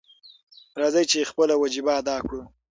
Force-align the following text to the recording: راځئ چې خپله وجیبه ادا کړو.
راځئ 0.79 1.05
چې 1.11 1.29
خپله 1.31 1.53
وجیبه 1.57 1.91
ادا 2.01 2.17
کړو. 2.27 2.41